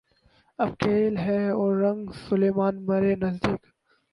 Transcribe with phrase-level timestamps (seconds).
[0.59, 3.61] اک کھیل ہے اورنگ سلیماں مرے نزدیک